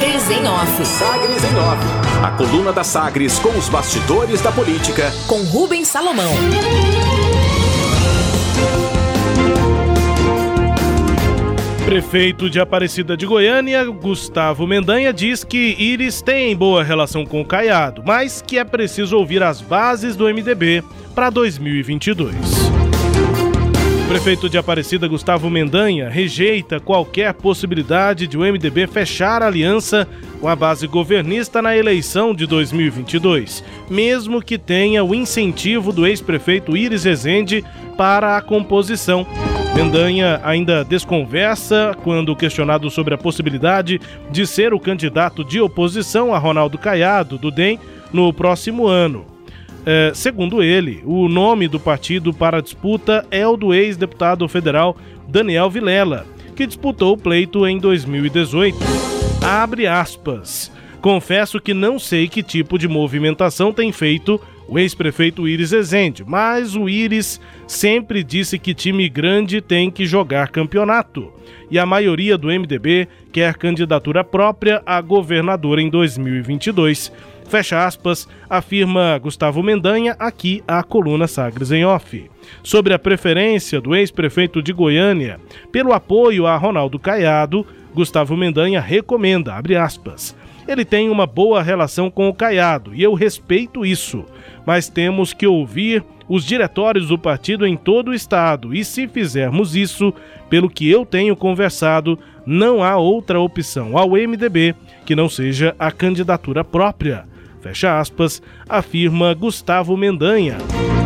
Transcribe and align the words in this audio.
Sagres 0.00 0.30
em 0.30 0.48
Off. 0.48 0.86
Sagres 0.86 1.44
em 1.44 1.58
Off. 1.58 2.24
A 2.24 2.30
coluna 2.30 2.72
da 2.72 2.82
Sagres 2.82 3.38
com 3.38 3.50
os 3.50 3.68
bastidores 3.68 4.40
da 4.40 4.50
política. 4.50 5.12
Com 5.26 5.42
Rubens 5.42 5.88
Salomão. 5.88 6.32
Prefeito 11.84 12.48
de 12.48 12.58
Aparecida 12.58 13.14
de 13.14 13.26
Goiânia, 13.26 13.84
Gustavo 13.84 14.66
Mendanha, 14.66 15.12
diz 15.12 15.44
que 15.44 15.76
Iris 15.78 16.22
tem 16.22 16.56
boa 16.56 16.82
relação 16.82 17.26
com 17.26 17.42
o 17.42 17.44
Caiado, 17.44 18.02
mas 18.02 18.40
que 18.40 18.58
é 18.58 18.64
preciso 18.64 19.18
ouvir 19.18 19.42
as 19.42 19.60
bases 19.60 20.16
do 20.16 20.24
MDB 20.24 20.82
para 21.14 21.28
2022. 21.28 22.89
Prefeito 24.10 24.48
de 24.48 24.58
Aparecida, 24.58 25.06
Gustavo 25.06 25.48
Mendanha, 25.48 26.08
rejeita 26.08 26.80
qualquer 26.80 27.32
possibilidade 27.32 28.26
de 28.26 28.36
o 28.36 28.40
MDB 28.40 28.88
fechar 28.88 29.40
aliança 29.40 30.04
com 30.40 30.48
a 30.48 30.56
base 30.56 30.88
governista 30.88 31.62
na 31.62 31.76
eleição 31.76 32.34
de 32.34 32.44
2022, 32.44 33.62
mesmo 33.88 34.42
que 34.42 34.58
tenha 34.58 35.04
o 35.04 35.14
incentivo 35.14 35.92
do 35.92 36.04
ex-prefeito 36.08 36.76
Iris 36.76 37.04
Rezende 37.04 37.64
para 37.96 38.36
a 38.36 38.42
composição. 38.42 39.24
Mendanha 39.76 40.40
ainda 40.42 40.84
desconversa 40.84 41.96
quando 42.02 42.34
questionado 42.34 42.90
sobre 42.90 43.14
a 43.14 43.18
possibilidade 43.18 44.00
de 44.28 44.44
ser 44.44 44.74
o 44.74 44.80
candidato 44.80 45.44
de 45.44 45.60
oposição 45.60 46.34
a 46.34 46.38
Ronaldo 46.38 46.76
Caiado, 46.76 47.38
do 47.38 47.48
DEM, 47.48 47.78
no 48.12 48.32
próximo 48.32 48.88
ano. 48.88 49.29
É, 49.84 50.12
segundo 50.14 50.62
ele, 50.62 51.02
o 51.04 51.28
nome 51.28 51.66
do 51.66 51.80
partido 51.80 52.32
para 52.34 52.58
a 52.58 52.60
disputa 52.60 53.26
é 53.30 53.46
o 53.46 53.56
do 53.56 53.72
ex-deputado 53.72 54.46
federal 54.46 54.96
Daniel 55.26 55.70
Vilela, 55.70 56.26
que 56.54 56.66
disputou 56.66 57.14
o 57.14 57.18
pleito 57.18 57.66
em 57.66 57.78
2018. 57.78 58.76
Abre 59.42 59.86
aspas. 59.86 60.70
Confesso 61.00 61.58
que 61.58 61.72
não 61.72 61.98
sei 61.98 62.28
que 62.28 62.42
tipo 62.42 62.78
de 62.78 62.86
movimentação 62.86 63.72
tem 63.72 63.90
feito 63.90 64.38
o 64.68 64.78
ex-prefeito 64.78 65.48
Iris 65.48 65.72
Ezende, 65.72 66.22
mas 66.24 66.76
o 66.76 66.88
Iris 66.88 67.40
sempre 67.66 68.22
disse 68.22 68.58
que 68.58 68.74
time 68.74 69.08
grande 69.08 69.60
tem 69.60 69.90
que 69.90 70.04
jogar 70.06 70.50
campeonato. 70.50 71.32
E 71.70 71.78
a 71.78 71.86
maioria 71.86 72.38
do 72.38 72.48
MDB 72.48 73.08
quer 73.32 73.54
candidatura 73.54 74.22
própria 74.22 74.82
a 74.84 75.00
governador 75.00 75.78
em 75.78 75.88
2022. 75.88 77.10
Fecha 77.50 77.84
aspas, 77.84 78.28
afirma 78.48 79.18
Gustavo 79.18 79.60
Mendanha 79.60 80.14
aqui 80.20 80.62
a 80.68 80.84
coluna 80.84 81.26
Sagres 81.26 81.72
em 81.72 81.84
Off. 81.84 82.30
Sobre 82.62 82.94
a 82.94 82.98
preferência 82.98 83.80
do 83.80 83.92
ex-prefeito 83.92 84.62
de 84.62 84.72
Goiânia 84.72 85.40
pelo 85.72 85.92
apoio 85.92 86.46
a 86.46 86.56
Ronaldo 86.56 86.96
Caiado, 86.96 87.66
Gustavo 87.92 88.36
Mendanha 88.36 88.80
recomenda, 88.80 89.52
abre 89.52 89.74
aspas, 89.74 90.36
ele 90.68 90.84
tem 90.84 91.10
uma 91.10 91.26
boa 91.26 91.60
relação 91.60 92.08
com 92.08 92.28
o 92.28 92.34
Caiado 92.34 92.94
e 92.94 93.02
eu 93.02 93.14
respeito 93.14 93.84
isso 93.84 94.24
mas 94.70 94.88
temos 94.88 95.32
que 95.32 95.46
ouvir 95.46 96.04
os 96.28 96.44
diretórios 96.44 97.08
do 97.08 97.18
partido 97.18 97.66
em 97.66 97.76
todo 97.76 98.08
o 98.08 98.14
estado. 98.14 98.74
E 98.74 98.84
se 98.84 99.08
fizermos 99.08 99.74
isso, 99.74 100.14
pelo 100.48 100.70
que 100.70 100.88
eu 100.88 101.04
tenho 101.04 101.34
conversado, 101.34 102.18
não 102.46 102.82
há 102.82 102.96
outra 102.96 103.40
opção 103.40 103.98
ao 103.98 104.10
MDB 104.10 104.74
que 105.04 105.16
não 105.16 105.28
seja 105.28 105.74
a 105.78 105.90
candidatura 105.90 106.62
própria. 106.62 107.26
Fecha 107.60 107.98
aspas, 107.98 108.42
afirma 108.68 109.34
Gustavo 109.34 109.96
Mendanha. 109.96 110.58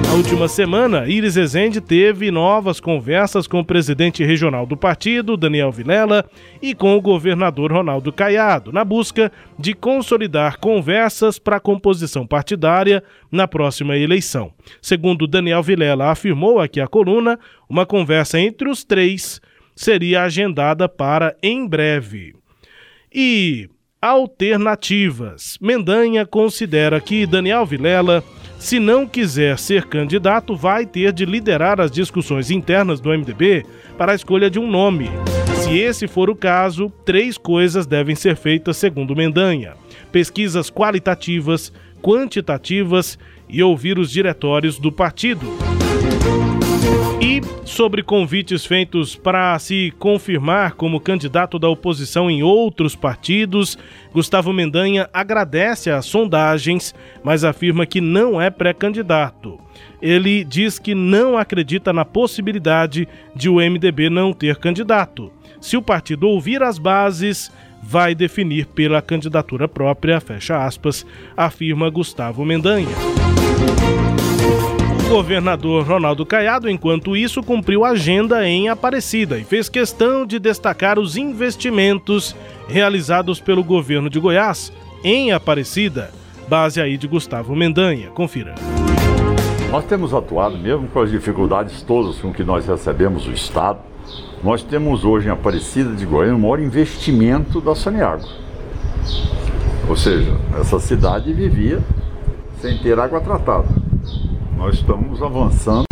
Na 0.06 0.12
última 0.12 0.46
semana, 0.46 1.08
Iris 1.08 1.36
Ezende 1.36 1.80
teve 1.80 2.30
novas 2.30 2.78
conversas 2.78 3.48
com 3.48 3.58
o 3.58 3.64
presidente 3.64 4.24
regional 4.24 4.64
do 4.64 4.76
partido, 4.76 5.36
Daniel 5.36 5.72
Vilela, 5.72 6.24
e 6.62 6.72
com 6.72 6.96
o 6.96 7.00
governador 7.00 7.72
Ronaldo 7.72 8.12
Caiado, 8.12 8.70
na 8.70 8.84
busca 8.84 9.32
de 9.58 9.74
consolidar 9.74 10.58
conversas 10.58 11.38
para 11.40 11.56
a 11.56 11.60
composição 11.60 12.24
partidária 12.24 13.02
na 13.32 13.48
próxima 13.48 13.96
eleição. 13.96 14.52
Segundo 14.80 15.26
Daniel 15.26 15.64
Vilela 15.64 16.12
afirmou 16.12 16.60
aqui 16.60 16.80
a 16.80 16.86
coluna, 16.86 17.36
uma 17.68 17.84
conversa 17.84 18.38
entre 18.38 18.68
os 18.68 18.84
três 18.84 19.40
seria 19.74 20.22
agendada 20.22 20.88
para 20.88 21.36
em 21.42 21.66
breve. 21.66 22.34
E 23.12 23.68
alternativas. 24.04 25.56
Mendanha 25.58 26.26
considera 26.26 27.00
que 27.00 27.26
Daniel 27.26 27.64
Vilela 27.64 28.22
se 28.58 28.78
não 28.78 29.06
quiser 29.06 29.58
ser 29.58 29.84
candidato, 29.84 30.56
vai 30.56 30.86
ter 30.86 31.12
de 31.12 31.26
liderar 31.26 31.80
as 31.80 31.90
discussões 31.90 32.50
internas 32.50 32.98
do 32.98 33.10
MDB 33.10 33.64
para 33.98 34.12
a 34.12 34.14
escolha 34.14 34.48
de 34.48 34.58
um 34.58 34.66
nome. 34.66 35.10
Se 35.62 35.78
esse 35.78 36.06
for 36.06 36.30
o 36.30 36.36
caso, 36.36 36.90
três 37.04 37.36
coisas 37.36 37.86
devem 37.86 38.14
ser 38.14 38.36
feitas, 38.36 38.78
segundo 38.78 39.14
Mendanha: 39.14 39.74
pesquisas 40.10 40.70
qualitativas, 40.70 41.72
quantitativas 42.02 43.18
e 43.48 43.62
ouvir 43.62 43.98
os 43.98 44.10
diretórios 44.10 44.78
do 44.78 44.90
partido. 44.90 45.46
E 47.20 47.40
sobre 47.64 48.02
convites 48.02 48.66
feitos 48.66 49.16
para 49.16 49.58
se 49.58 49.92
confirmar 49.98 50.74
como 50.74 51.00
candidato 51.00 51.58
da 51.58 51.68
oposição 51.68 52.30
em 52.30 52.42
outros 52.42 52.94
partidos, 52.94 53.78
Gustavo 54.12 54.52
Mendanha 54.52 55.08
agradece 55.12 55.90
as 55.90 56.06
sondagens, 56.06 56.94
mas 57.22 57.44
afirma 57.44 57.86
que 57.86 58.00
não 58.00 58.40
é 58.40 58.50
pré-candidato. 58.50 59.58
Ele 60.02 60.44
diz 60.44 60.78
que 60.78 60.94
não 60.94 61.38
acredita 61.38 61.92
na 61.92 62.04
possibilidade 62.04 63.08
de 63.34 63.48
o 63.48 63.56
MDB 63.56 64.10
não 64.10 64.32
ter 64.32 64.56
candidato. 64.56 65.32
Se 65.60 65.76
o 65.76 65.82
partido 65.82 66.28
ouvir 66.28 66.62
as 66.62 66.78
bases, 66.78 67.50
vai 67.82 68.14
definir 68.14 68.66
pela 68.66 69.00
candidatura 69.00 69.66
própria, 69.66 70.20
fecha 70.20 70.64
aspas, 70.64 71.06
afirma 71.36 71.88
Gustavo 71.88 72.44
Mendanha. 72.44 72.88
Governador 75.08 75.86
Ronaldo 75.86 76.24
Caiado, 76.24 76.68
enquanto 76.68 77.16
isso, 77.16 77.42
cumpriu 77.42 77.84
agenda 77.84 78.48
em 78.48 78.68
Aparecida 78.68 79.38
e 79.38 79.44
fez 79.44 79.68
questão 79.68 80.26
de 80.26 80.38
destacar 80.38 80.98
os 80.98 81.16
investimentos 81.16 82.34
realizados 82.66 83.38
pelo 83.38 83.62
governo 83.62 84.08
de 84.08 84.18
Goiás 84.18 84.72
em 85.04 85.30
Aparecida. 85.32 86.10
Base 86.48 86.80
aí 86.80 86.96
de 86.96 87.06
Gustavo 87.06 87.54
Mendanha. 87.54 88.10
Confira. 88.10 88.54
Nós 89.70 89.84
temos 89.84 90.14
atuado, 90.14 90.56
mesmo 90.58 90.88
com 90.88 91.00
as 91.00 91.10
dificuldades 91.10 91.82
todas 91.82 92.16
com 92.18 92.32
que 92.32 92.42
nós 92.42 92.66
recebemos 92.66 93.26
o 93.26 93.32
Estado, 93.32 93.78
nós 94.42 94.62
temos 94.62 95.04
hoje 95.04 95.28
em 95.28 95.30
Aparecida 95.30 95.94
de 95.94 96.06
Goiânia 96.06 96.36
o 96.36 96.38
maior 96.38 96.60
investimento 96.60 97.60
da 97.60 97.74
Saniago. 97.74 98.26
Ou 99.88 99.96
seja, 99.96 100.32
essa 100.58 100.78
cidade 100.80 101.32
vivia 101.32 101.80
sem 102.60 102.78
ter 102.78 102.98
água 102.98 103.20
tratada. 103.20 103.83
Nós 104.56 104.76
estamos 104.76 105.22
avançando, 105.22 105.84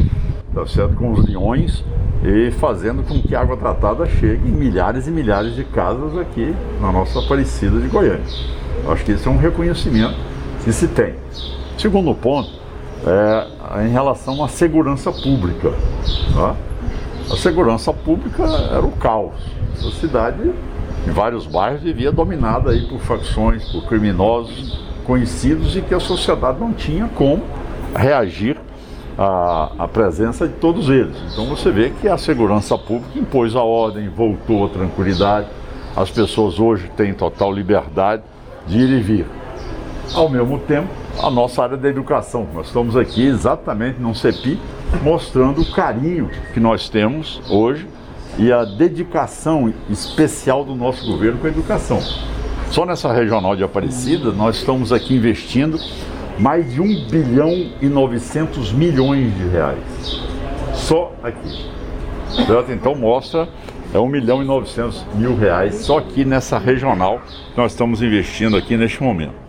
tá 0.55 0.65
certo, 0.67 0.95
com 0.95 1.12
os 1.12 1.27
leões 1.27 1.84
e 2.25 2.50
fazendo 2.53 3.03
com 3.03 3.21
que 3.21 3.34
a 3.34 3.41
água 3.41 3.56
tratada 3.56 4.06
chegue 4.06 4.49
em 4.49 4.53
milhares 4.53 5.09
e 5.09 5.11
milhares 5.11 5.55
de 5.55 5.65
casas 5.65 6.17
aqui 6.17 6.55
na 6.81 6.93
nossa 6.93 7.19
Aparecida 7.19 7.81
de 7.81 7.89
Goiânia. 7.89 8.25
Acho 8.89 9.05
que 9.05 9.12
esse 9.12 9.27
é 9.27 9.31
um 9.31 9.37
reconhecimento 9.37 10.15
que 10.65 10.73
se 10.73 10.87
tem. 10.87 11.15
Segundo 11.77 12.15
ponto 12.15 12.50
é 13.05 13.84
em 13.84 13.89
relação 13.89 14.43
à 14.45 14.49
segurança 14.49 15.11
pública. 15.11 15.73
Tá? 16.33 16.55
A 17.31 17.37
segurança 17.37 17.93
pública 17.93 18.44
era 18.71 18.84
o 18.84 18.93
caos. 18.93 19.34
Essa 19.75 19.91
cidade, 19.91 20.53
em 21.06 21.11
vários 21.11 21.47
bairros, 21.47 21.83
vivia 21.83 22.12
dominada 22.12 22.71
aí 22.71 22.87
por 22.89 23.00
facções, 23.00 23.69
por 23.73 23.87
criminosos 23.87 24.81
conhecidos 25.05 25.77
e 25.77 25.81
que 25.81 25.93
a 25.93 25.99
sociedade 25.99 26.61
não 26.61 26.73
tinha 26.73 27.09
como 27.09 27.43
reagir 27.94 28.56
à, 29.19 29.72
à 29.78 29.88
presença 29.88 30.47
de 30.47 30.54
todos 30.54 30.88
eles. 30.88 31.16
Então 31.32 31.47
você 31.47 31.70
vê 31.70 31.91
que 31.91 32.08
a 32.08 32.16
segurança 32.16 32.76
pública 32.76 33.19
impôs 33.19 33.54
a 33.54 33.62
ordem, 33.62 34.08
voltou 34.08 34.66
a 34.66 34.69
tranquilidade, 34.69 35.48
as 35.97 36.10
pessoas 36.10 36.58
hoje 36.58 36.91
têm 36.97 37.12
total 37.12 37.52
liberdade 37.52 38.22
de 38.67 38.78
ir 38.78 38.90
e 38.90 39.00
vir. 39.00 39.26
Ao 40.14 40.28
mesmo 40.28 40.58
tempo, 40.58 40.88
a 41.22 41.31
nossa 41.31 41.62
área 41.62 41.76
da 41.76 41.88
educação. 41.88 42.46
Nós 42.55 42.67
estamos 42.67 42.96
aqui 42.96 43.26
exatamente 43.26 44.00
num 44.00 44.14
CEPI 44.14 44.58
mostrando 45.02 45.62
o 45.62 45.72
carinho 45.72 46.31
que 46.52 46.61
nós 46.61 46.88
temos 46.88 47.40
hoje 47.49 47.87
e 48.38 48.50
a 48.52 48.64
dedicação 48.64 49.72
especial 49.90 50.64
do 50.64 50.75
nosso 50.75 51.06
governo 51.06 51.38
com 51.38 51.46
a 51.46 51.50
educação. 51.50 52.00
Só 52.70 52.87
nessa 52.87 53.12
regional 53.12 53.55
de 53.55 53.62
Aparecida, 53.62 54.32
nós 54.32 54.56
estamos 54.56 54.93
aqui 54.93 55.14
investindo 55.14 55.78
mais 56.43 56.73
de 56.73 56.81
1 56.81 57.06
bilhão 57.09 57.71
e 57.81 57.87
900 57.87 58.73
milhões 58.73 59.33
de 59.37 59.47
reais. 59.47 60.21
Só 60.75 61.15
aqui. 61.23 61.71
Então 62.71 62.97
mostra, 62.97 63.49
é 63.94 63.99
1 63.99 64.09
milhão 64.09 64.43
e 64.43 64.44
900 64.44 65.06
mil 65.15 65.37
reais 65.37 65.77
só 65.77 65.99
aqui 65.99 66.25
nessa 66.25 66.59
regional 66.59 67.21
que 67.53 67.56
nós 67.56 67.73
estamos 67.73 68.03
investindo 68.03 68.56
aqui 68.56 68.77
neste 68.77 69.00
momento. 69.00 69.41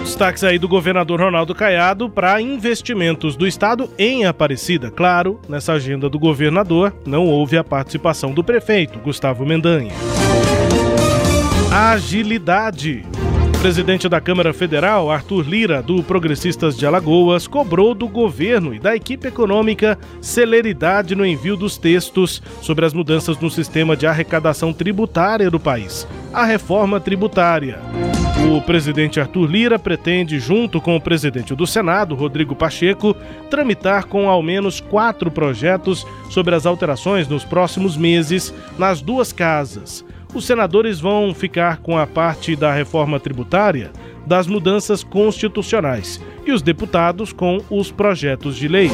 destaques 0.00 0.44
aí 0.44 0.58
do 0.58 0.66
governador 0.66 1.20
Ronaldo 1.20 1.54
Caiado 1.54 2.08
para 2.08 2.40
investimentos 2.40 3.36
do 3.36 3.46
estado 3.46 3.90
em 3.98 4.24
Aparecida. 4.24 4.90
Claro, 4.90 5.38
nessa 5.48 5.74
agenda 5.74 6.08
do 6.08 6.18
governador 6.18 6.94
não 7.06 7.26
houve 7.26 7.58
a 7.58 7.64
participação 7.64 8.32
do 8.32 8.42
prefeito, 8.42 8.98
Gustavo 8.98 9.44
Mendanha. 9.44 9.92
Agilidade. 11.70 13.04
Presidente 13.60 14.08
da 14.08 14.22
Câmara 14.22 14.54
Federal, 14.54 15.10
Arthur 15.10 15.46
Lira, 15.46 15.82
do 15.82 16.02
Progressistas 16.02 16.78
de 16.78 16.86
Alagoas, 16.86 17.46
cobrou 17.46 17.94
do 17.94 18.08
governo 18.08 18.74
e 18.74 18.78
da 18.78 18.96
equipe 18.96 19.28
econômica 19.28 19.98
celeridade 20.18 21.14
no 21.14 21.26
envio 21.26 21.58
dos 21.58 21.76
textos 21.76 22.42
sobre 22.62 22.86
as 22.86 22.94
mudanças 22.94 23.38
no 23.38 23.50
sistema 23.50 23.94
de 23.94 24.06
arrecadação 24.06 24.72
tributária 24.72 25.50
do 25.50 25.60
país, 25.60 26.08
a 26.32 26.46
reforma 26.46 26.98
tributária. 26.98 27.78
O 28.50 28.62
presidente 28.62 29.20
Arthur 29.20 29.50
Lira 29.50 29.78
pretende, 29.78 30.40
junto 30.40 30.80
com 30.80 30.96
o 30.96 31.00
presidente 31.00 31.54
do 31.54 31.66
Senado, 31.66 32.14
Rodrigo 32.14 32.56
Pacheco, 32.56 33.14
tramitar 33.50 34.06
com 34.06 34.26
ao 34.26 34.42
menos 34.42 34.80
quatro 34.80 35.30
projetos 35.30 36.06
sobre 36.30 36.54
as 36.54 36.64
alterações 36.64 37.28
nos 37.28 37.44
próximos 37.44 37.94
meses 37.94 38.54
nas 38.78 39.02
duas 39.02 39.34
casas. 39.34 40.02
Os 40.32 40.44
senadores 40.44 41.00
vão 41.00 41.34
ficar 41.34 41.78
com 41.78 41.98
a 41.98 42.06
parte 42.06 42.54
da 42.54 42.72
reforma 42.72 43.18
tributária 43.18 43.90
das 44.26 44.46
mudanças 44.46 45.02
constitucionais 45.02 46.20
e 46.46 46.52
os 46.52 46.62
deputados 46.62 47.32
com 47.32 47.60
os 47.68 47.90
projetos 47.90 48.56
de 48.56 48.68
lei. 48.68 48.90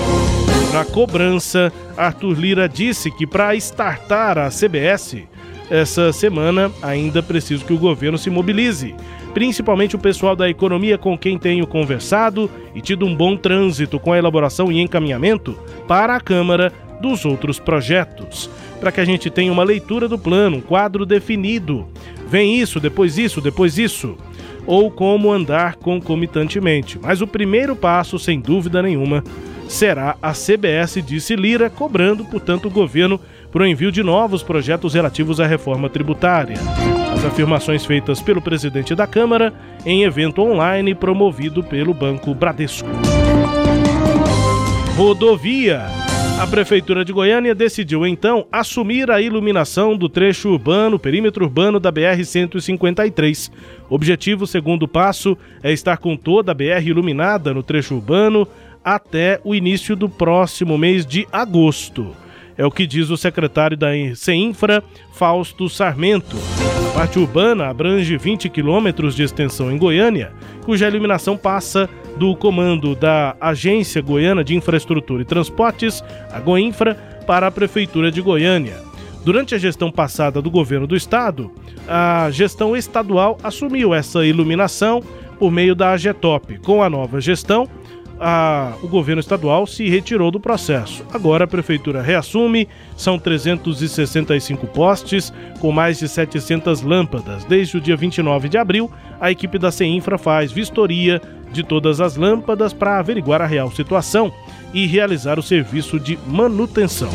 Na 0.72 0.84
cobrança, 0.84 1.72
Arthur 1.96 2.38
Lira 2.38 2.68
disse 2.68 3.10
que 3.10 3.26
para 3.26 3.54
estartar 3.54 4.38
a 4.38 4.48
CBS, 4.48 5.24
essa 5.70 6.12
semana 6.12 6.70
ainda 6.80 7.22
preciso 7.22 7.64
que 7.64 7.72
o 7.72 7.78
governo 7.78 8.16
se 8.16 8.30
mobilize 8.30 8.94
principalmente 9.36 9.94
o 9.94 9.98
pessoal 9.98 10.34
da 10.34 10.48
economia 10.48 10.96
com 10.96 11.18
quem 11.18 11.36
tenho 11.36 11.66
conversado 11.66 12.50
e 12.74 12.80
tido 12.80 13.04
um 13.04 13.14
bom 13.14 13.36
trânsito 13.36 14.00
com 14.00 14.14
a 14.14 14.16
elaboração 14.16 14.72
e 14.72 14.80
encaminhamento 14.80 15.54
para 15.86 16.16
a 16.16 16.20
Câmara 16.22 16.72
dos 17.00 17.24
outros 17.24 17.58
projetos, 17.58 18.50
para 18.80 18.92
que 18.92 19.00
a 19.00 19.04
gente 19.04 19.30
tenha 19.30 19.52
uma 19.52 19.64
leitura 19.64 20.08
do 20.08 20.18
plano, 20.18 20.58
um 20.58 20.60
quadro 20.60 21.06
definido. 21.06 21.86
Vem 22.28 22.58
isso, 22.58 22.80
depois 22.80 23.18
isso, 23.18 23.40
depois 23.40 23.78
isso. 23.78 24.16
Ou 24.66 24.90
como 24.90 25.32
andar 25.32 25.76
concomitantemente. 25.76 26.98
Mas 27.00 27.20
o 27.20 27.26
primeiro 27.26 27.76
passo, 27.76 28.18
sem 28.18 28.40
dúvida 28.40 28.82
nenhuma, 28.82 29.22
será 29.68 30.16
a 30.20 30.32
CBS, 30.32 31.02
disse 31.02 31.36
Lira, 31.36 31.70
cobrando, 31.70 32.24
portanto, 32.24 32.66
o 32.66 32.70
governo 32.70 33.20
para 33.50 33.62
o 33.62 33.66
envio 33.66 33.92
de 33.92 34.02
novos 34.02 34.42
projetos 34.42 34.94
relativos 34.94 35.40
à 35.40 35.46
reforma 35.46 35.88
tributária. 35.88 36.56
As 37.12 37.24
afirmações 37.24 37.86
feitas 37.86 38.20
pelo 38.20 38.42
presidente 38.42 38.94
da 38.94 39.06
Câmara 39.06 39.54
em 39.84 40.02
evento 40.02 40.42
online 40.42 40.94
promovido 40.94 41.62
pelo 41.62 41.94
Banco 41.94 42.34
Bradesco. 42.34 42.88
Rodovia. 44.96 46.05
A 46.38 46.46
Prefeitura 46.46 47.02
de 47.02 47.14
Goiânia 47.14 47.54
decidiu 47.54 48.06
então 48.06 48.46
assumir 48.52 49.10
a 49.10 49.22
iluminação 49.22 49.96
do 49.96 50.06
trecho 50.06 50.50
urbano, 50.50 50.98
perímetro 50.98 51.46
urbano 51.46 51.80
da 51.80 51.90
BR-153. 51.90 53.50
Objetivo, 53.88 54.46
segundo 54.46 54.86
passo, 54.86 55.36
é 55.62 55.72
estar 55.72 55.96
com 55.96 56.14
toda 56.14 56.52
a 56.52 56.54
BR 56.54 56.84
iluminada 56.84 57.54
no 57.54 57.62
trecho 57.62 57.94
urbano 57.94 58.46
até 58.84 59.40
o 59.44 59.54
início 59.54 59.96
do 59.96 60.10
próximo 60.10 60.76
mês 60.76 61.06
de 61.06 61.26
agosto. 61.32 62.14
É 62.58 62.66
o 62.66 62.70
que 62.70 62.86
diz 62.86 63.08
o 63.08 63.16
secretário 63.16 63.76
da 63.76 63.88
CEINFRA, 64.14 64.84
Fausto 65.12 65.70
Sarmento. 65.70 66.36
Parte 66.96 67.18
urbana 67.18 67.66
abrange 67.66 68.16
20 68.16 68.48
quilômetros 68.48 69.14
de 69.14 69.22
extensão 69.22 69.70
em 69.70 69.76
Goiânia, 69.76 70.32
cuja 70.64 70.88
iluminação 70.88 71.36
passa 71.36 71.90
do 72.16 72.34
comando 72.34 72.94
da 72.94 73.36
Agência 73.38 74.00
Goiana 74.00 74.42
de 74.42 74.56
Infraestrutura 74.56 75.20
e 75.20 75.26
Transportes, 75.26 76.02
a 76.32 76.40
Goinfra, 76.40 76.94
para 77.26 77.48
a 77.48 77.50
Prefeitura 77.50 78.10
de 78.10 78.22
Goiânia. 78.22 78.78
Durante 79.22 79.54
a 79.54 79.58
gestão 79.58 79.92
passada 79.92 80.40
do 80.40 80.50
governo 80.50 80.86
do 80.86 80.96
estado, 80.96 81.52
a 81.86 82.30
gestão 82.30 82.74
estadual 82.74 83.36
assumiu 83.42 83.92
essa 83.92 84.24
iluminação 84.24 85.02
por 85.38 85.52
meio 85.52 85.74
da 85.74 85.90
AGETOP. 85.90 86.60
Com 86.60 86.82
a 86.82 86.88
nova 86.88 87.20
gestão, 87.20 87.68
a, 88.20 88.72
o 88.82 88.88
governo 88.88 89.20
estadual 89.20 89.66
se 89.66 89.88
retirou 89.88 90.30
do 90.30 90.40
processo. 90.40 91.04
Agora 91.12 91.44
a 91.44 91.48
prefeitura 91.48 92.02
reassume, 92.02 92.68
são 92.96 93.18
365 93.18 94.66
postes 94.68 95.32
com 95.60 95.72
mais 95.72 95.98
de 95.98 96.08
700 96.08 96.82
lâmpadas. 96.82 97.44
Desde 97.44 97.76
o 97.76 97.80
dia 97.80 97.96
29 97.96 98.48
de 98.48 98.58
abril, 98.58 98.90
a 99.20 99.30
equipe 99.30 99.58
da 99.58 99.70
CEINFRA 99.70 100.18
faz 100.18 100.52
vistoria 100.52 101.20
de 101.52 101.62
todas 101.62 102.00
as 102.00 102.16
lâmpadas 102.16 102.72
para 102.72 102.98
averiguar 102.98 103.40
a 103.40 103.46
real 103.46 103.70
situação 103.70 104.32
e 104.74 104.86
realizar 104.86 105.38
o 105.38 105.42
serviço 105.42 105.98
de 105.98 106.18
manutenção. 106.26 107.10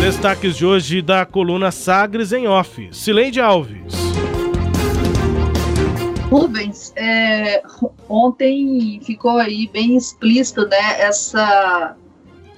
Destaques 0.00 0.56
de 0.56 0.64
hoje 0.64 1.02
da 1.02 1.26
coluna 1.26 1.70
Sagres 1.70 2.32
em 2.32 2.48
Off. 2.48 2.88
Sileide 2.90 3.40
Alves. 3.40 3.99
Rubens, 6.30 6.92
é, 6.94 7.60
ontem 8.08 9.00
ficou 9.02 9.38
aí 9.38 9.68
bem 9.72 9.96
explícito 9.96 10.64
né, 10.68 11.00
essa 11.00 11.96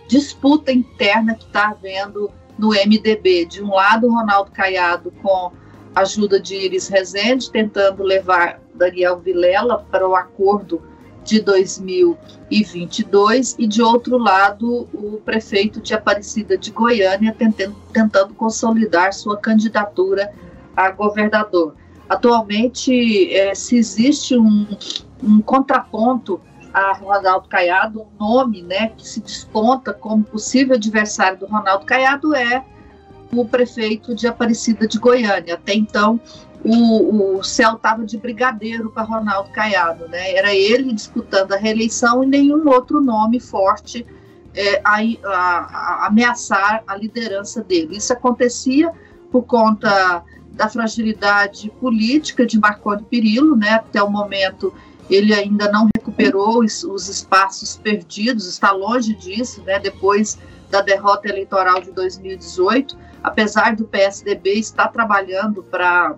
disputa 0.06 0.70
interna 0.70 1.34
que 1.34 1.46
está 1.46 1.70
havendo 1.70 2.30
no 2.58 2.68
MDB. 2.68 3.46
De 3.46 3.62
um 3.62 3.70
lado, 3.70 4.10
Ronaldo 4.10 4.50
Caiado 4.50 5.10
com 5.22 5.52
a 5.94 6.02
ajuda 6.02 6.38
de 6.38 6.54
Iris 6.54 6.88
Rezende, 6.88 7.50
tentando 7.50 8.02
levar 8.02 8.60
Daniel 8.74 9.18
Vilela 9.20 9.78
para 9.90 10.06
o 10.06 10.14
acordo 10.14 10.82
de 11.24 11.40
2022, 11.40 13.56
e 13.58 13.66
de 13.66 13.80
outro 13.80 14.18
lado, 14.18 14.86
o 14.92 15.18
prefeito 15.24 15.80
de 15.80 15.94
Aparecida 15.94 16.58
de 16.58 16.70
Goiânia 16.70 17.32
tentando, 17.32 17.74
tentando 17.90 18.34
consolidar 18.34 19.14
sua 19.14 19.38
candidatura 19.38 20.30
a 20.76 20.90
governador. 20.90 21.74
Atualmente, 22.08 23.32
é, 23.34 23.54
se 23.54 23.76
existe 23.76 24.36
um, 24.36 24.66
um 25.22 25.40
contraponto 25.40 26.40
a 26.72 26.92
Ronaldo 26.94 27.48
Caiado, 27.48 28.00
um 28.00 28.18
nome 28.18 28.62
né, 28.62 28.88
que 28.96 29.06
se 29.06 29.20
desponta 29.20 29.92
como 29.92 30.24
possível 30.24 30.74
adversário 30.76 31.38
do 31.38 31.46
Ronaldo 31.46 31.84
Caiado 31.84 32.34
é 32.34 32.64
o 33.34 33.44
prefeito 33.44 34.14
de 34.14 34.26
Aparecida 34.26 34.86
de 34.86 34.98
Goiânia. 34.98 35.54
Até 35.54 35.74
então, 35.74 36.20
o, 36.64 37.38
o 37.38 37.42
céu 37.42 37.74
estava 37.74 38.04
de 38.04 38.16
brigadeiro 38.16 38.90
para 38.90 39.02
Ronaldo 39.02 39.50
Caiado, 39.50 40.08
né? 40.08 40.34
Era 40.34 40.54
ele 40.54 40.92
disputando 40.92 41.52
a 41.52 41.56
reeleição 41.56 42.22
e 42.22 42.26
nenhum 42.26 42.68
outro 42.68 43.00
nome 43.00 43.40
forte 43.40 44.06
é, 44.54 44.80
a, 44.84 44.98
a, 45.24 46.04
a 46.04 46.06
ameaçar 46.06 46.82
a 46.86 46.96
liderança 46.96 47.62
dele. 47.62 47.96
Isso 47.96 48.12
acontecia 48.12 48.92
por 49.30 49.44
conta 49.44 50.22
da 50.52 50.68
fragilidade 50.68 51.70
política 51.80 52.46
de 52.46 52.58
Marconi 52.58 53.02
Perillo, 53.02 53.56
né? 53.56 53.74
Até 53.74 54.02
o 54.02 54.10
momento 54.10 54.72
ele 55.10 55.34
ainda 55.34 55.70
não 55.70 55.88
recuperou 55.94 56.60
os, 56.60 56.84
os 56.84 57.08
espaços 57.08 57.76
perdidos, 57.76 58.46
está 58.46 58.70
longe 58.70 59.14
disso, 59.14 59.62
né? 59.62 59.78
Depois 59.78 60.38
da 60.70 60.80
derrota 60.80 61.28
eleitoral 61.28 61.80
de 61.80 61.90
2018, 61.90 62.96
apesar 63.22 63.76
do 63.76 63.84
PSDB 63.84 64.54
estar 64.54 64.88
trabalhando 64.88 65.62
para 65.62 66.16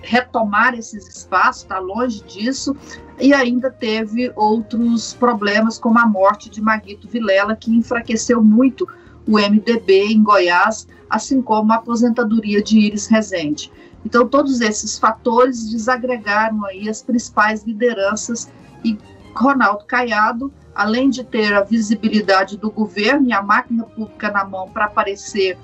retomar 0.00 0.74
esses 0.74 1.08
espaços, 1.08 1.62
está 1.62 1.78
longe 1.78 2.22
disso, 2.22 2.76
e 3.18 3.32
ainda 3.32 3.70
teve 3.70 4.30
outros 4.36 5.14
problemas, 5.14 5.78
como 5.78 5.98
a 5.98 6.06
morte 6.06 6.48
de 6.48 6.60
Maguito 6.60 7.08
Vilela, 7.08 7.56
que 7.56 7.74
enfraqueceu 7.74 8.42
muito 8.42 8.86
o 9.28 9.38
MDB 9.38 10.06
em 10.06 10.22
Goiás, 10.22 10.88
assim 11.08 11.42
como 11.42 11.70
a 11.70 11.76
aposentadoria 11.76 12.62
de 12.62 12.78
Iris 12.78 13.06
Rezende. 13.06 13.70
Então, 14.04 14.26
todos 14.26 14.62
esses 14.62 14.98
fatores 14.98 15.70
desagregaram 15.70 16.64
aí 16.64 16.88
as 16.88 17.02
principais 17.02 17.62
lideranças 17.62 18.50
e 18.82 18.98
Ronaldo 19.34 19.84
Caiado, 19.86 20.50
além 20.74 21.10
de 21.10 21.22
ter 21.22 21.52
a 21.52 21.62
visibilidade 21.62 22.56
do 22.56 22.70
governo 22.70 23.28
e 23.28 23.32
a 23.32 23.42
máquina 23.42 23.84
pública 23.84 24.30
na 24.30 24.44
mão 24.44 24.70
para 24.70 24.86
aparecer 24.86 25.58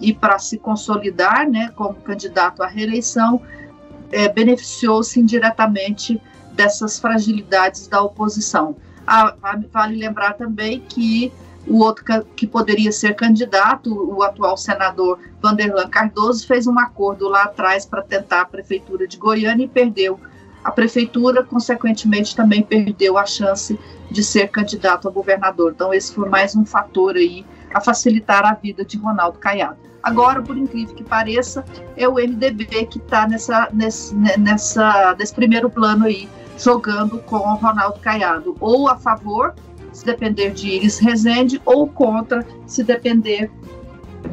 e 0.00 0.14
para 0.14 0.38
se 0.38 0.56
consolidar 0.56 1.48
né, 1.48 1.70
como 1.76 1.94
candidato 1.94 2.62
à 2.62 2.66
reeleição, 2.66 3.40
é, 4.10 4.28
beneficiou-se 4.28 5.20
indiretamente 5.20 6.20
dessas 6.52 6.98
fragilidades 6.98 7.86
da 7.86 8.00
oposição. 8.00 8.76
Ah, 9.06 9.34
vale 9.70 9.96
lembrar 9.96 10.34
também 10.34 10.80
que 10.80 11.30
o 11.66 11.78
outro 11.78 12.04
que 12.36 12.46
poderia 12.46 12.92
ser 12.92 13.14
candidato, 13.14 13.90
o 13.92 14.22
atual 14.22 14.56
senador 14.56 15.18
Vanderlan 15.40 15.88
Cardoso, 15.88 16.46
fez 16.46 16.66
um 16.66 16.78
acordo 16.78 17.28
lá 17.28 17.44
atrás 17.44 17.86
para 17.86 18.02
tentar 18.02 18.42
a 18.42 18.44
prefeitura 18.44 19.06
de 19.08 19.16
Goiânia 19.16 19.64
e 19.64 19.68
perdeu 19.68 20.18
a 20.64 20.70
prefeitura, 20.70 21.44
consequentemente, 21.44 22.34
também 22.34 22.62
perdeu 22.62 23.18
a 23.18 23.26
chance 23.26 23.78
de 24.10 24.24
ser 24.24 24.48
candidato 24.48 25.06
a 25.06 25.10
governador. 25.10 25.72
Então, 25.72 25.92
esse 25.92 26.14
foi 26.14 26.26
mais 26.26 26.56
um 26.56 26.64
fator 26.64 27.16
aí 27.16 27.44
a 27.72 27.82
facilitar 27.82 28.46
a 28.46 28.54
vida 28.54 28.82
de 28.82 28.96
Ronaldo 28.96 29.38
Caiado. 29.38 29.76
Agora, 30.02 30.42
por 30.42 30.56
incrível 30.56 30.94
que 30.94 31.04
pareça, 31.04 31.64
é 31.96 32.08
o 32.08 32.14
MDB 32.14 32.86
que 32.86 32.98
está 32.98 33.26
nessa, 33.26 33.68
nesse, 33.72 34.14
nessa, 34.14 35.14
nesse 35.18 35.34
primeiro 35.34 35.68
plano 35.68 36.06
aí, 36.06 36.28
jogando 36.58 37.18
com 37.18 37.36
Ronaldo 37.36 37.98
Caiado, 38.00 38.56
ou 38.58 38.88
a 38.88 38.96
favor, 38.96 39.54
se 39.94 40.04
depender 40.04 40.50
de 40.50 40.68
Iris 40.68 40.98
Rezende, 40.98 41.62
ou 41.64 41.86
contra, 41.86 42.46
se 42.66 42.82
depender 42.84 43.50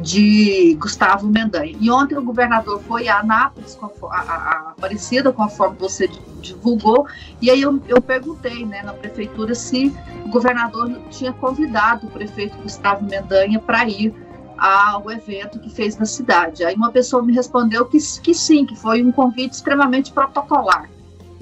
de 0.00 0.74
Gustavo 0.80 1.26
Mendanha. 1.26 1.76
E 1.80 1.90
ontem 1.90 2.16
o 2.16 2.22
governador 2.22 2.80
foi 2.82 3.08
a 3.08 3.20
Anápolis, 3.20 3.78
a, 4.10 4.16
a, 4.16 4.58
Aparecida, 4.70 5.32
conforme 5.32 5.76
você 5.78 6.08
divulgou, 6.40 7.06
e 7.40 7.50
aí 7.50 7.62
eu, 7.62 7.80
eu 7.86 8.02
perguntei 8.02 8.66
né, 8.66 8.82
na 8.82 8.92
prefeitura 8.92 9.54
se 9.54 9.94
o 10.24 10.28
governador 10.28 10.90
tinha 11.10 11.32
convidado 11.32 12.06
o 12.06 12.10
prefeito 12.10 12.56
Gustavo 12.58 13.04
Mendanha 13.04 13.60
para 13.60 13.86
ir 13.88 14.12
ao 14.58 15.10
evento 15.10 15.58
que 15.58 15.70
fez 15.70 15.96
na 15.96 16.06
cidade. 16.06 16.64
Aí 16.64 16.74
uma 16.74 16.90
pessoa 16.90 17.22
me 17.22 17.32
respondeu 17.32 17.84
que, 17.86 17.98
que 18.22 18.34
sim, 18.34 18.64
que 18.64 18.76
foi 18.76 19.02
um 19.02 19.12
convite 19.12 19.54
extremamente 19.54 20.12
protocolar. 20.12 20.88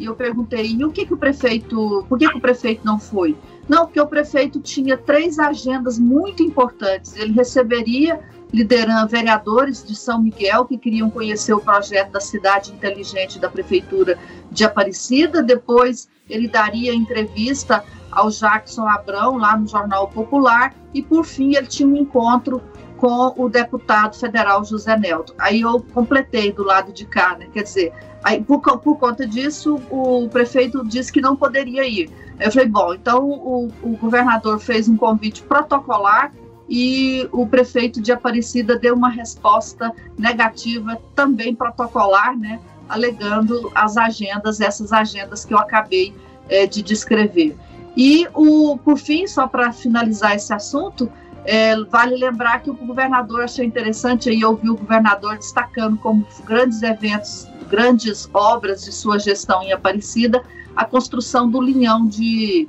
E 0.00 0.06
eu 0.06 0.14
perguntei, 0.14 0.64
e 0.66 0.82
o 0.82 0.90
que, 0.90 1.04
que 1.04 1.12
o 1.12 1.16
prefeito, 1.18 2.06
por 2.08 2.18
que, 2.18 2.26
que 2.26 2.38
o 2.38 2.40
prefeito 2.40 2.80
não 2.86 2.98
foi? 2.98 3.36
Não, 3.68 3.84
porque 3.84 4.00
o 4.00 4.06
prefeito 4.06 4.58
tinha 4.58 4.96
três 4.96 5.38
agendas 5.38 5.98
muito 5.98 6.42
importantes. 6.42 7.14
Ele 7.16 7.34
receberia 7.34 8.18
liderando 8.50 9.06
vereadores 9.08 9.84
de 9.84 9.94
São 9.94 10.22
Miguel 10.22 10.64
que 10.64 10.78
queriam 10.78 11.10
conhecer 11.10 11.52
o 11.52 11.60
projeto 11.60 12.12
da 12.12 12.20
cidade 12.20 12.72
inteligente 12.72 13.38
da 13.38 13.50
prefeitura 13.50 14.18
de 14.50 14.64
Aparecida. 14.64 15.42
Depois 15.42 16.08
ele 16.30 16.48
daria 16.48 16.94
entrevista 16.94 17.84
ao 18.10 18.30
Jackson 18.30 18.88
Abrão 18.88 19.36
lá 19.36 19.54
no 19.54 19.68
Jornal 19.68 20.08
Popular 20.08 20.74
e 20.94 21.02
por 21.02 21.26
fim 21.26 21.56
ele 21.56 21.66
tinha 21.66 21.86
um 21.86 21.94
encontro 21.94 22.62
com 23.00 23.32
o 23.34 23.48
deputado 23.48 24.14
federal 24.14 24.62
José 24.62 24.94
Nelton. 24.94 25.32
Aí 25.38 25.62
eu 25.62 25.82
completei 25.94 26.52
do 26.52 26.62
lado 26.62 26.92
de 26.92 27.06
cá, 27.06 27.34
né? 27.38 27.46
Quer 27.50 27.62
dizer, 27.62 27.92
aí 28.22 28.42
por, 28.42 28.60
por 28.60 28.98
conta 28.98 29.26
disso 29.26 29.80
o 29.90 30.28
prefeito 30.28 30.86
disse 30.86 31.10
que 31.10 31.20
não 31.20 31.34
poderia 31.34 31.88
ir. 31.88 32.10
Eu 32.38 32.52
falei, 32.52 32.68
bom, 32.68 32.92
então 32.92 33.24
o, 33.24 33.68
o 33.82 33.96
governador 33.96 34.60
fez 34.60 34.86
um 34.86 34.98
convite 34.98 35.42
protocolar 35.42 36.30
e 36.68 37.26
o 37.32 37.46
prefeito 37.46 38.02
de 38.02 38.12
Aparecida 38.12 38.78
deu 38.78 38.94
uma 38.94 39.08
resposta 39.08 39.92
negativa, 40.18 40.98
também 41.14 41.54
protocolar, 41.54 42.38
né, 42.38 42.60
alegando 42.86 43.72
as 43.74 43.96
agendas, 43.96 44.60
essas 44.60 44.92
agendas 44.92 45.44
que 45.44 45.54
eu 45.54 45.58
acabei 45.58 46.14
é, 46.50 46.66
de 46.66 46.82
descrever. 46.82 47.56
E, 47.96 48.28
o, 48.34 48.78
por 48.78 48.98
fim, 48.98 49.26
só 49.26 49.48
para 49.48 49.72
finalizar 49.72 50.36
esse 50.36 50.52
assunto, 50.52 51.10
é, 51.44 51.74
vale 51.84 52.16
lembrar 52.16 52.60
que 52.60 52.70
o 52.70 52.74
governador 52.74 53.42
achou 53.42 53.64
interessante 53.64 54.28
aí 54.28 54.44
ouvir 54.44 54.70
o 54.70 54.76
governador 54.76 55.36
destacando 55.36 55.96
como 55.98 56.26
grandes 56.44 56.82
eventos, 56.82 57.48
grandes 57.68 58.28
obras 58.32 58.84
de 58.84 58.92
sua 58.92 59.18
gestão 59.18 59.62
em 59.62 59.72
Aparecida, 59.72 60.42
a 60.76 60.84
construção 60.84 61.48
do 61.50 61.60
linhão 61.60 62.06
de, 62.06 62.68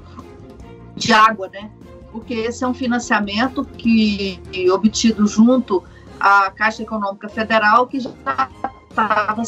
de 0.96 1.14
água, 1.14 1.50
né? 1.52 1.70
porque 2.12 2.34
esse 2.34 2.64
é 2.64 2.68
um 2.68 2.74
financiamento 2.74 3.64
que 3.64 4.40
obtido 4.72 5.26
junto 5.26 5.84
à 6.20 6.52
Caixa 6.52 6.84
Econômica 6.84 7.30
Federal, 7.30 7.88
que 7.88 8.00
já 8.00 8.12
estava 8.90 9.42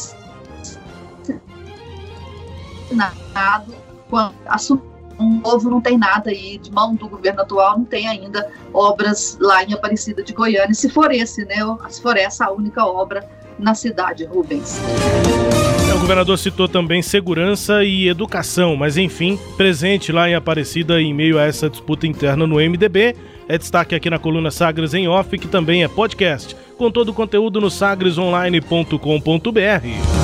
assinado 2.90 3.74
quando 4.08 4.34
assumiu 4.46 4.84
um 4.84 4.93
novo 5.22 5.70
não 5.70 5.80
tem 5.80 5.96
nada 5.96 6.30
aí 6.30 6.58
de 6.58 6.72
mão 6.72 6.94
do 6.94 7.08
governo 7.08 7.42
atual, 7.42 7.78
não 7.78 7.84
tem 7.84 8.08
ainda 8.08 8.50
obras 8.72 9.38
lá 9.40 9.62
em 9.62 9.72
Aparecida 9.72 10.22
de 10.22 10.32
Goiânia, 10.32 10.74
se 10.74 10.88
for 10.88 11.12
esse, 11.12 11.44
né? 11.44 11.56
Se 11.88 12.02
for 12.02 12.16
essa 12.16 12.46
a 12.46 12.52
única 12.52 12.84
obra 12.84 13.28
na 13.58 13.74
cidade, 13.74 14.24
Rubens. 14.24 14.80
É, 15.90 15.94
o 15.94 16.00
governador 16.00 16.38
citou 16.38 16.68
também 16.68 17.02
segurança 17.02 17.84
e 17.84 18.08
educação, 18.08 18.76
mas 18.76 18.96
enfim, 18.96 19.38
presente 19.56 20.10
lá 20.10 20.28
em 20.28 20.34
Aparecida 20.34 21.00
em 21.00 21.14
meio 21.14 21.38
a 21.38 21.44
essa 21.44 21.70
disputa 21.70 22.06
interna 22.06 22.46
no 22.46 22.56
MDB. 22.56 23.14
É 23.48 23.58
destaque 23.58 23.94
aqui 23.94 24.08
na 24.08 24.18
coluna 24.18 24.50
Sagres 24.50 24.94
em 24.94 25.06
Off, 25.06 25.36
que 25.38 25.46
também 25.46 25.84
é 25.84 25.88
podcast, 25.88 26.56
com 26.78 26.90
todo 26.90 27.10
o 27.10 27.14
conteúdo 27.14 27.60
no 27.60 27.70
sagresonline.com.br. 27.70 30.23